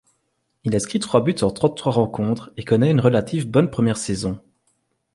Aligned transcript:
Il 0.63 0.75
inscrit 0.75 0.97
trois 0.97 1.21
buts 1.23 1.43
en 1.43 1.51
trente-trois 1.51 1.91
rencontres 1.91 2.51
et 2.57 2.63
connaît 2.63 2.89
une 2.89 2.99
relative 3.01 3.47
bonne 3.47 3.69
première 3.69 3.97
saison. 3.97 4.39